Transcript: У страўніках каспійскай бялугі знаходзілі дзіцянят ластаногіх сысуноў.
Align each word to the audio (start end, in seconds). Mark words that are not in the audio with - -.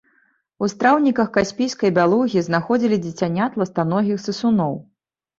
У 0.65 0.67
страўніках 0.71 1.27
каспійскай 1.35 1.91
бялугі 1.97 2.43
знаходзілі 2.47 2.97
дзіцянят 3.03 3.59
ластаногіх 3.63 4.17
сысуноў. 4.25 4.73